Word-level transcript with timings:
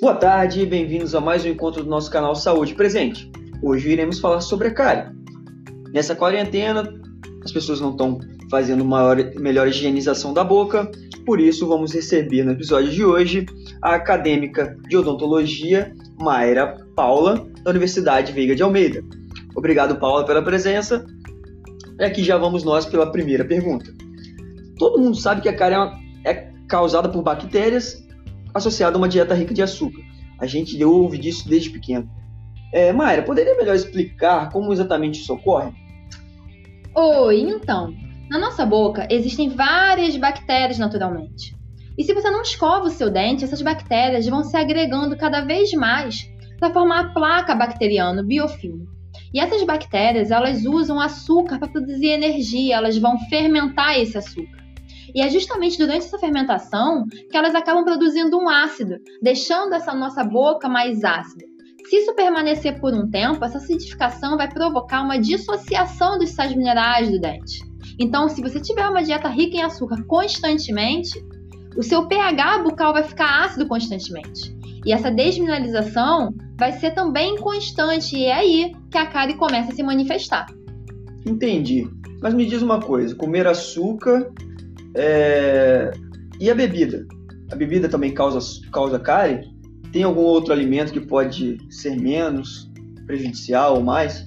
Boa 0.00 0.14
tarde 0.14 0.62
e 0.62 0.66
bem-vindos 0.66 1.14
a 1.14 1.20
mais 1.20 1.44
um 1.44 1.48
encontro 1.50 1.84
do 1.84 1.90
nosso 1.90 2.10
canal 2.10 2.34
Saúde 2.34 2.74
Presente. 2.74 3.30
Hoje 3.62 3.90
iremos 3.90 4.18
falar 4.18 4.40
sobre 4.40 4.68
a 4.68 4.70
cárie. 4.72 5.12
Nessa 5.92 6.16
quarentena, 6.16 6.90
as 7.44 7.52
pessoas 7.52 7.82
não 7.82 7.90
estão 7.90 8.18
fazendo 8.50 8.82
maior, 8.82 9.18
melhor 9.34 9.68
higienização 9.68 10.32
da 10.32 10.42
boca, 10.42 10.90
por 11.26 11.38
isso 11.38 11.68
vamos 11.68 11.92
receber 11.92 12.42
no 12.44 12.52
episódio 12.52 12.90
de 12.90 13.04
hoje 13.04 13.44
a 13.82 13.96
acadêmica 13.96 14.74
de 14.88 14.96
odontologia 14.96 15.94
Mayra 16.18 16.78
Paula, 16.96 17.46
da 17.62 17.70
Universidade 17.70 18.32
Veiga 18.32 18.56
de 18.56 18.62
Almeida. 18.62 19.04
Obrigado, 19.54 19.96
Paula, 19.96 20.24
pela 20.24 20.40
presença. 20.40 21.04
E 21.98 22.04
aqui 22.04 22.24
já 22.24 22.38
vamos 22.38 22.64
nós 22.64 22.86
pela 22.86 23.12
primeira 23.12 23.44
pergunta. 23.44 23.92
Todo 24.78 24.98
mundo 24.98 25.18
sabe 25.18 25.42
que 25.42 25.48
a 25.50 25.54
cárie 25.54 25.76
é, 26.24 26.30
é 26.30 26.52
causada 26.66 27.06
por 27.06 27.22
bactérias 27.22 28.02
associada 28.54 28.96
a 28.96 28.98
uma 28.98 29.08
dieta 29.08 29.34
rica 29.34 29.54
de 29.54 29.62
açúcar. 29.62 30.02
A 30.38 30.46
gente 30.46 30.82
ouve 30.84 31.18
disso 31.18 31.48
desde 31.48 31.70
pequeno. 31.70 32.08
É, 32.72 32.92
Mayra, 32.92 33.22
poderia 33.22 33.56
melhor 33.56 33.74
explicar 33.74 34.50
como 34.50 34.72
exatamente 34.72 35.20
isso 35.20 35.34
ocorre? 35.34 35.72
Oi, 36.94 37.40
então. 37.40 37.94
Na 38.30 38.38
nossa 38.38 38.64
boca 38.64 39.08
existem 39.10 39.48
várias 39.48 40.16
bactérias 40.16 40.78
naturalmente. 40.78 41.56
E 41.98 42.04
se 42.04 42.14
você 42.14 42.30
não 42.30 42.42
escova 42.42 42.86
o 42.86 42.90
seu 42.90 43.10
dente, 43.10 43.44
essas 43.44 43.60
bactérias 43.60 44.26
vão 44.26 44.44
se 44.44 44.56
agregando 44.56 45.16
cada 45.16 45.42
vez 45.42 45.72
mais 45.72 46.30
para 46.58 46.72
formar 46.72 47.00
a 47.00 47.08
placa 47.12 47.54
bacteriana, 47.54 48.22
biofilme. 48.22 48.86
E 49.34 49.40
essas 49.40 49.62
bactérias, 49.64 50.30
elas 50.30 50.64
usam 50.64 51.00
açúcar 51.00 51.58
para 51.58 51.68
produzir 51.68 52.08
energia, 52.08 52.76
elas 52.76 52.96
vão 52.96 53.18
fermentar 53.28 53.98
esse 53.98 54.16
açúcar. 54.16 54.59
E 55.14 55.20
é 55.20 55.28
justamente 55.28 55.78
durante 55.78 56.06
essa 56.06 56.18
fermentação 56.18 57.04
que 57.30 57.36
elas 57.36 57.54
acabam 57.54 57.84
produzindo 57.84 58.38
um 58.38 58.48
ácido, 58.48 58.96
deixando 59.22 59.74
essa 59.74 59.94
nossa 59.94 60.24
boca 60.24 60.68
mais 60.68 61.04
ácida. 61.04 61.44
Se 61.88 61.96
isso 61.96 62.14
permanecer 62.14 62.80
por 62.80 62.94
um 62.94 63.10
tempo, 63.10 63.44
essa 63.44 63.58
acidificação 63.58 64.36
vai 64.36 64.48
provocar 64.48 65.02
uma 65.02 65.18
dissociação 65.18 66.18
dos 66.18 66.30
sais 66.30 66.54
minerais 66.54 67.10
do 67.10 67.20
dente. 67.20 67.64
Então, 67.98 68.28
se 68.28 68.40
você 68.40 68.60
tiver 68.60 68.88
uma 68.88 69.02
dieta 69.02 69.28
rica 69.28 69.56
em 69.56 69.62
açúcar 69.62 70.02
constantemente, 70.06 71.20
o 71.76 71.82
seu 71.82 72.06
pH 72.06 72.58
bucal 72.58 72.92
vai 72.92 73.02
ficar 73.02 73.44
ácido 73.44 73.66
constantemente. 73.66 74.56
E 74.84 74.92
essa 74.92 75.10
desmineralização 75.10 76.32
vai 76.56 76.72
ser 76.72 76.92
também 76.92 77.36
constante, 77.36 78.16
e 78.16 78.24
é 78.24 78.34
aí 78.34 78.72
que 78.90 78.96
a 78.96 79.06
cárie 79.06 79.36
começa 79.36 79.72
a 79.72 79.74
se 79.74 79.82
manifestar. 79.82 80.46
Entendi. 81.26 81.88
Mas 82.22 82.34
me 82.34 82.46
diz 82.46 82.62
uma 82.62 82.80
coisa: 82.80 83.14
comer 83.14 83.46
açúcar 83.46 84.30
é... 84.94 85.90
E 86.38 86.50
a 86.50 86.54
bebida? 86.54 87.06
A 87.52 87.56
bebida 87.56 87.88
também 87.88 88.12
causa, 88.12 88.40
causa 88.72 88.98
cárie? 88.98 89.48
Tem 89.92 90.02
algum 90.02 90.22
outro 90.22 90.52
alimento 90.52 90.92
que 90.92 91.00
pode 91.00 91.58
ser 91.70 92.00
menos 92.00 92.70
prejudicial 93.06 93.76
ou 93.76 93.82
mais? 93.82 94.24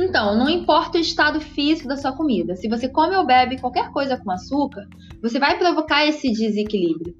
Então, 0.00 0.36
não 0.36 0.48
importa 0.48 0.98
o 0.98 1.00
estado 1.00 1.40
físico 1.40 1.88
da 1.88 1.96
sua 1.96 2.12
comida, 2.12 2.56
se 2.56 2.68
você 2.68 2.88
come 2.88 3.14
ou 3.14 3.24
bebe 3.24 3.60
qualquer 3.60 3.90
coisa 3.92 4.16
com 4.16 4.30
açúcar, 4.30 4.88
você 5.22 5.38
vai 5.38 5.56
provocar 5.56 6.04
esse 6.06 6.32
desequilíbrio. 6.32 7.14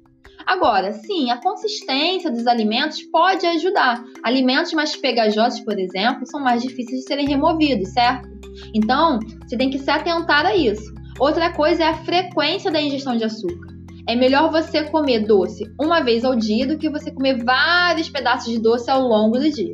Agora, 0.45 0.91
sim, 0.91 1.31
a 1.31 1.41
consistência 1.41 2.29
dos 2.29 2.45
alimentos 2.45 3.01
pode 3.03 3.45
ajudar. 3.47 4.03
Alimentos 4.23 4.73
mais 4.73 4.95
pegajosos, 4.95 5.61
por 5.61 5.79
exemplo, 5.79 6.25
são 6.27 6.39
mais 6.39 6.61
difíceis 6.61 6.99
de 6.99 7.07
serem 7.07 7.27
removidos, 7.27 7.89
certo? 7.89 8.29
Então, 8.73 9.19
você 9.41 9.57
tem 9.57 9.69
que 9.69 9.79
se 9.79 9.89
atentar 9.89 10.45
a 10.45 10.55
isso. 10.55 10.93
Outra 11.17 11.51
coisa 11.53 11.83
é 11.83 11.87
a 11.87 11.93
frequência 11.93 12.69
da 12.69 12.81
ingestão 12.81 13.15
de 13.15 13.23
açúcar. 13.23 13.73
É 14.07 14.15
melhor 14.15 14.51
você 14.51 14.83
comer 14.83 15.25
doce 15.25 15.63
uma 15.79 16.01
vez 16.01 16.25
ao 16.25 16.35
dia 16.35 16.67
do 16.67 16.77
que 16.77 16.89
você 16.89 17.09
comer 17.11 17.43
vários 17.43 18.09
pedaços 18.09 18.51
de 18.51 18.59
doce 18.59 18.91
ao 18.91 19.01
longo 19.01 19.39
do 19.39 19.49
dia. 19.49 19.71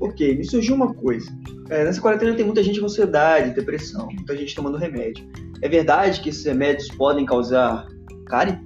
Ok, 0.00 0.36
me 0.36 0.44
surgiu 0.44 0.76
uma 0.76 0.94
coisa. 0.94 1.30
É, 1.68 1.84
nessa 1.84 2.00
quarentena 2.00 2.34
tem 2.34 2.44
muita 2.44 2.62
gente 2.62 2.78
com 2.78 2.86
ansiedade, 2.86 3.54
depressão, 3.54 4.06
muita 4.06 4.36
gente 4.36 4.54
tomando 4.54 4.78
remédio. 4.78 5.28
É 5.60 5.68
verdade 5.68 6.20
que 6.20 6.28
esses 6.28 6.44
remédios 6.44 6.88
podem 6.88 7.26
causar 7.26 7.86
cárie? 8.26 8.58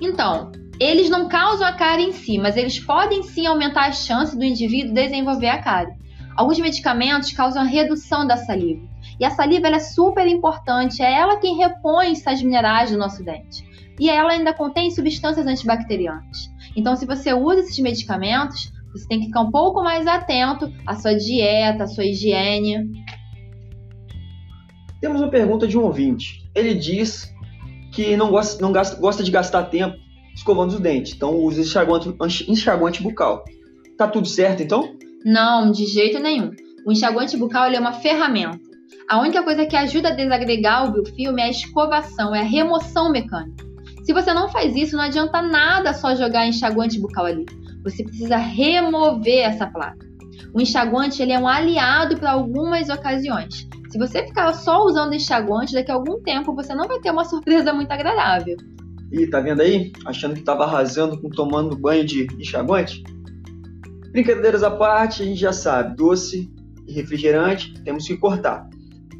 Então, 0.00 0.52
eles 0.78 1.08
não 1.08 1.28
causam 1.28 1.66
a 1.66 1.72
cárie 1.72 2.06
em 2.06 2.12
si, 2.12 2.38
mas 2.38 2.56
eles 2.56 2.78
podem 2.78 3.22
sim 3.22 3.46
aumentar 3.46 3.86
a 3.86 3.92
chance 3.92 4.36
do 4.36 4.44
indivíduo 4.44 4.92
desenvolver 4.92 5.48
a 5.48 5.62
cárie. 5.62 5.94
Alguns 6.36 6.58
medicamentos 6.58 7.32
causam 7.32 7.62
a 7.62 7.66
redução 7.66 8.26
da 8.26 8.36
saliva. 8.36 8.93
E 9.18 9.24
a 9.24 9.30
saliva 9.30 9.68
é 9.68 9.78
super 9.78 10.26
importante, 10.26 11.02
é 11.02 11.12
ela 11.12 11.38
quem 11.38 11.56
repõe 11.56 12.14
sais 12.14 12.42
minerais 12.42 12.90
do 12.90 12.98
nosso 12.98 13.24
dente. 13.24 13.64
E 13.98 14.10
ela 14.10 14.32
ainda 14.32 14.52
contém 14.52 14.90
substâncias 14.90 15.46
antibacterianas. 15.46 16.50
Então, 16.76 16.96
se 16.96 17.06
você 17.06 17.32
usa 17.32 17.60
esses 17.60 17.78
medicamentos, 17.78 18.72
você 18.92 19.06
tem 19.06 19.20
que 19.20 19.26
ficar 19.26 19.42
um 19.42 19.50
pouco 19.50 19.82
mais 19.82 20.06
atento 20.06 20.72
à 20.86 20.96
sua 20.96 21.14
dieta, 21.14 21.84
à 21.84 21.86
sua 21.86 22.04
higiene. 22.04 22.90
Temos 25.00 25.20
uma 25.20 25.30
pergunta 25.30 25.66
de 25.66 25.78
um 25.78 25.82
ouvinte. 25.82 26.48
Ele 26.54 26.74
diz 26.74 27.32
que 27.92 28.16
não 28.16 28.30
gosta, 28.30 28.60
não 28.60 28.72
gasta, 28.72 28.96
gosta 28.96 29.22
de 29.22 29.30
gastar 29.30 29.64
tempo 29.64 29.96
escovando 30.34 30.70
os 30.70 30.80
dentes, 30.80 31.14
então 31.14 31.36
usa 31.36 31.60
enxaguante, 31.60 32.12
enxaguante 32.48 33.02
bucal. 33.02 33.44
Tá 33.96 34.08
tudo 34.08 34.26
certo 34.26 34.62
então? 34.62 34.96
Não, 35.24 35.70
de 35.70 35.86
jeito 35.86 36.18
nenhum. 36.18 36.50
O 36.84 36.90
enxaguante 36.90 37.36
bucal 37.36 37.66
é 37.66 37.78
uma 37.78 37.92
ferramenta. 37.92 38.73
A 39.08 39.20
única 39.20 39.42
coisa 39.42 39.66
que 39.66 39.76
ajuda 39.76 40.08
a 40.08 40.14
desagregar 40.14 40.86
o 40.86 40.92
biofilme 40.92 41.42
é 41.42 41.46
a 41.46 41.50
escovação, 41.50 42.34
é 42.34 42.40
a 42.40 42.44
remoção 42.44 43.10
mecânica. 43.10 43.64
Se 44.04 44.12
você 44.12 44.32
não 44.34 44.48
faz 44.48 44.76
isso, 44.76 44.96
não 44.96 45.04
adianta 45.04 45.40
nada 45.40 45.94
só 45.94 46.14
jogar 46.14 46.46
enxaguante 46.46 47.00
bucal 47.00 47.26
ali. 47.26 47.46
Você 47.82 48.02
precisa 48.04 48.36
remover 48.36 49.40
essa 49.40 49.66
placa. 49.66 50.06
O 50.52 50.60
enxaguante 50.60 51.22
ele 51.22 51.32
é 51.32 51.38
um 51.38 51.48
aliado 51.48 52.16
para 52.16 52.32
algumas 52.32 52.88
ocasiões. 52.88 53.66
Se 53.90 53.98
você 53.98 54.26
ficar 54.26 54.52
só 54.52 54.84
usando 54.84 55.14
enxaguante, 55.14 55.72
daqui 55.72 55.90
a 55.90 55.94
algum 55.94 56.20
tempo 56.22 56.54
você 56.54 56.74
não 56.74 56.88
vai 56.88 56.98
ter 57.00 57.10
uma 57.10 57.24
surpresa 57.24 57.72
muito 57.72 57.90
agradável. 57.92 58.56
Ih, 59.12 59.28
tá 59.28 59.40
vendo 59.40 59.60
aí? 59.60 59.92
Achando 60.04 60.34
que 60.34 60.40
estava 60.40 60.64
arrasando 60.64 61.20
com 61.20 61.28
tomando 61.30 61.76
banho 61.76 62.04
de 62.04 62.26
enxaguante? 62.38 63.02
Brincadeiras 64.10 64.62
à 64.62 64.70
parte, 64.70 65.22
a 65.22 65.24
gente 65.24 65.40
já 65.40 65.52
sabe, 65.52 65.96
doce 65.96 66.50
e 66.86 66.92
refrigerante 66.92 67.74
temos 67.82 68.06
que 68.06 68.16
cortar. 68.16 68.68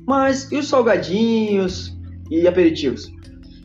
Mas 0.07 0.51
e 0.53 0.57
os 0.57 0.69
salgadinhos 0.69 1.97
e 2.31 2.47
aperitivos? 2.47 3.11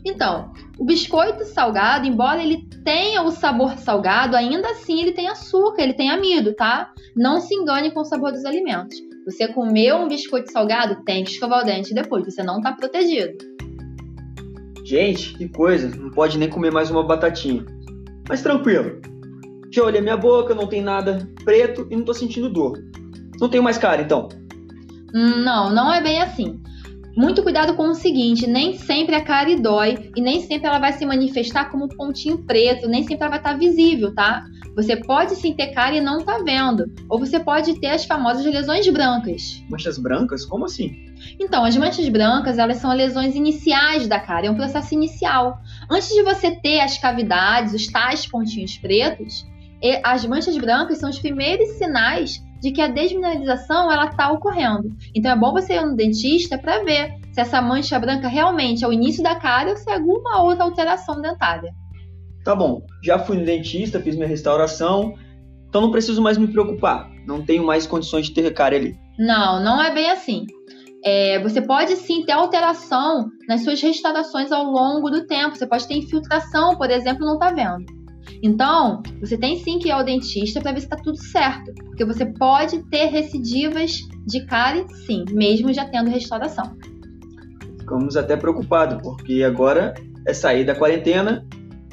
Então, 0.05 0.51
o 0.77 0.85
biscoito 0.85 1.43
salgado, 1.45 2.07
embora 2.07 2.41
ele 2.41 2.65
tenha 2.83 3.21
o 3.21 3.31
sabor 3.31 3.77
salgado, 3.77 4.35
ainda 4.35 4.69
assim 4.69 5.01
ele 5.01 5.11
tem 5.11 5.27
açúcar, 5.27 5.83
ele 5.83 5.93
tem 5.93 6.09
amido, 6.09 6.53
tá? 6.53 6.91
Não 7.15 7.41
se 7.41 7.53
engane 7.53 7.91
com 7.91 7.99
o 7.99 8.05
sabor 8.05 8.31
dos 8.31 8.45
alimentos. 8.45 8.97
Você 9.25 9.47
comeu 9.49 9.97
um 9.97 10.07
biscoito 10.07 10.51
salgado, 10.51 11.03
tem 11.03 11.23
que 11.23 11.31
escovar 11.31 11.61
o 11.61 11.65
dente 11.65 11.93
depois, 11.93 12.25
você 12.25 12.41
não 12.41 12.61
tá 12.61 12.71
protegido. 12.71 13.37
Gente, 14.85 15.37
que 15.37 15.47
coisa, 15.49 15.87
não 15.89 16.09
pode 16.09 16.37
nem 16.37 16.49
comer 16.49 16.71
mais 16.71 16.89
uma 16.89 17.03
batatinha. 17.03 17.65
Mas 18.27 18.41
tranquilo. 18.41 19.01
Já 19.71 19.83
olhei 19.83 20.01
minha 20.01 20.17
boca, 20.17 20.55
não 20.55 20.65
tem 20.65 20.81
nada 20.81 21.29
preto 21.43 21.85
e 21.91 21.95
não 21.95 22.03
tô 22.03 22.13
sentindo 22.13 22.49
dor. 22.49 22.81
Não 23.39 23.49
tenho 23.49 23.61
mais 23.61 23.77
cara, 23.77 24.01
então. 24.01 24.29
Não, 25.13 25.69
não 25.69 25.93
é 25.93 26.01
bem 26.01 26.21
assim. 26.21 26.59
Muito 27.15 27.43
cuidado 27.43 27.73
com 27.73 27.89
o 27.89 27.95
seguinte: 27.95 28.47
nem 28.47 28.77
sempre 28.77 29.15
a 29.15 29.21
cárie 29.21 29.59
dói 29.59 30.11
e 30.15 30.21
nem 30.21 30.41
sempre 30.41 30.67
ela 30.67 30.79
vai 30.79 30.93
se 30.93 31.05
manifestar 31.05 31.69
como 31.69 31.85
um 31.85 31.89
pontinho 31.89 32.45
preto, 32.45 32.87
nem 32.87 33.03
sempre 33.03 33.23
ela 33.23 33.29
vai 33.29 33.39
estar 33.39 33.57
visível, 33.57 34.13
tá? 34.13 34.45
Você 34.75 34.95
pode 34.95 35.35
sim 35.35 35.53
ter 35.53 35.73
cárie 35.73 35.97
e 35.97 36.01
não 36.01 36.23
tá 36.23 36.37
vendo, 36.37 36.85
ou 37.09 37.19
você 37.19 37.39
pode 37.39 37.77
ter 37.81 37.87
as 37.87 38.05
famosas 38.05 38.45
lesões 38.45 38.87
brancas. 38.87 39.61
Manchas 39.69 39.97
brancas? 39.97 40.45
Como 40.45 40.63
assim? 40.63 40.91
Então, 41.37 41.65
as 41.65 41.75
manchas 41.75 42.07
brancas, 42.07 42.57
elas 42.57 42.77
são 42.77 42.93
lesões 42.93 43.35
iniciais 43.35 44.07
da 44.07 44.19
cárie, 44.19 44.47
é 44.47 44.51
um 44.51 44.55
processo 44.55 44.93
inicial. 44.93 45.59
Antes 45.91 46.09
de 46.09 46.23
você 46.23 46.51
ter 46.51 46.79
as 46.79 46.97
cavidades, 46.97 47.73
os 47.73 47.87
tais 47.87 48.25
pontinhos 48.25 48.77
pretos, 48.77 49.45
as 50.03 50.25
manchas 50.25 50.57
brancas 50.57 50.99
são 50.99 51.09
os 51.09 51.19
primeiros 51.19 51.67
sinais 51.71 52.41
de 52.61 52.71
que 52.71 52.81
a 52.81 52.87
desmineralização 52.87 53.91
ela 53.91 54.05
está 54.05 54.31
ocorrendo. 54.31 54.89
Então 55.15 55.31
é 55.31 55.35
bom 55.35 55.51
você 55.51 55.73
ir 55.75 55.85
no 55.85 55.95
dentista 55.95 56.57
para 56.57 56.83
ver 56.83 57.13
se 57.31 57.41
essa 57.41 57.61
mancha 57.61 57.97
branca 57.99 58.27
realmente 58.27 58.83
é 58.83 58.87
o 58.87 58.93
início 58.93 59.23
da 59.23 59.35
cárie 59.35 59.71
ou 59.71 59.77
se 59.77 59.89
é 59.89 59.95
alguma 59.95 60.41
outra 60.41 60.63
alteração 60.63 61.21
dentária. 61.21 61.73
Tá 62.43 62.55
bom, 62.55 62.81
já 63.03 63.19
fui 63.19 63.37
no 63.37 63.45
dentista, 63.45 63.99
fiz 63.99 64.15
minha 64.15 64.27
restauração, 64.27 65.13
então 65.67 65.81
não 65.81 65.91
preciso 65.91 66.21
mais 66.21 66.37
me 66.37 66.47
preocupar. 66.47 67.09
Não 67.27 67.45
tenho 67.45 67.65
mais 67.65 67.85
condições 67.85 68.27
de 68.27 68.33
ter 68.33 68.53
cárie 68.53 68.79
ali. 68.79 68.99
Não, 69.17 69.61
não 69.63 69.81
é 69.81 69.93
bem 69.93 70.09
assim. 70.09 70.47
É, 71.03 71.39
você 71.39 71.61
pode 71.61 71.95
sim 71.95 72.23
ter 72.25 72.33
alteração 72.33 73.29
nas 73.47 73.63
suas 73.63 73.81
restaurações 73.81 74.51
ao 74.51 74.65
longo 74.65 75.09
do 75.09 75.25
tempo. 75.25 75.55
Você 75.55 75.67
pode 75.67 75.87
ter 75.87 75.95
infiltração, 75.95 76.75
por 76.75 76.89
exemplo, 76.89 77.25
não 77.25 77.35
está 77.35 77.51
vendo. 77.51 77.85
Então, 78.41 79.03
você 79.19 79.37
tem 79.37 79.57
sim 79.57 79.79
que 79.79 79.89
ir 79.89 79.91
ao 79.91 80.03
dentista 80.03 80.61
para 80.61 80.71
ver 80.71 80.79
se 80.79 80.85
está 80.85 80.95
tudo 80.95 81.17
certo, 81.17 81.73
porque 81.85 82.05
você 82.05 82.25
pode 82.25 82.83
ter 82.89 83.05
recidivas 83.07 83.99
de 84.25 84.45
cárie, 84.45 84.85
sim, 85.05 85.25
mesmo 85.31 85.73
já 85.73 85.85
tendo 85.85 86.09
restauração. 86.09 86.77
Ficamos 87.79 88.15
até 88.15 88.37
preocupados, 88.37 89.01
porque 89.01 89.43
agora 89.43 89.93
é 90.27 90.33
sair 90.33 90.63
da 90.63 90.75
quarentena 90.75 91.45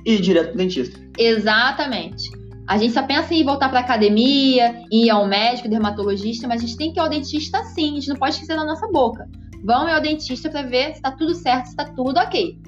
e 0.05 0.15
ir 0.15 0.21
direto 0.21 0.49
para 0.49 0.55
o 0.55 0.59
dentista. 0.59 1.01
Exatamente. 1.19 2.31
A 2.69 2.77
gente 2.79 2.95
só 2.95 3.03
pensa 3.03 3.33
em 3.33 3.45
voltar 3.45 3.69
para 3.69 3.81
academia, 3.81 4.83
em 4.91 5.07
ir 5.07 5.11
ao 5.11 5.27
médico, 5.27 5.69
dermatologista, 5.69 6.49
mas 6.49 6.63
a 6.63 6.67
gente 6.67 6.77
tem 6.77 6.93
que 6.93 6.99
ir 6.99 7.03
ao 7.03 7.09
dentista 7.09 7.63
sim, 7.65 7.93
a 7.93 7.95
gente 7.95 8.09
não 8.09 8.17
pode 8.17 8.35
esquecer 8.35 8.57
da 8.57 8.65
nossa 8.65 8.89
boca. 8.89 9.29
Vamos 9.65 9.93
ao 9.93 10.01
dentista 10.01 10.51
para 10.51 10.63
ver 10.63 10.87
se 10.87 10.97
está 10.97 11.13
tudo 11.13 11.35
certo, 11.35 11.67
se 11.67 11.71
está 11.71 11.85
tudo 11.85 12.19
ok. 12.19 12.59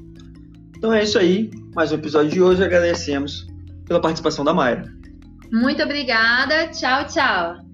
Então 0.77 0.93
é 0.93 1.03
isso 1.03 1.19
aí, 1.19 1.51
mais 1.75 1.91
um 1.91 1.97
episódio 1.97 2.31
de 2.31 2.41
hoje. 2.41 2.63
Agradecemos 2.63 3.48
pela 3.89 4.01
participação 4.01 4.45
da 4.45 4.55
Mayra. 4.55 4.85
Muito 5.51 5.83
obrigada, 5.83 6.69
tchau, 6.69 7.07
tchau. 7.07 7.68